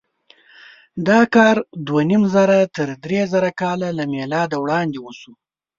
[1.07, 1.55] دا کار
[1.85, 5.33] دوهنیمزره تر درېزره کاله له مېلاده وړاندې وشو.